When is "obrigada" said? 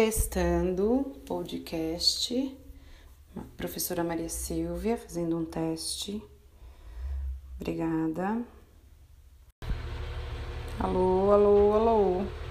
7.56-8.40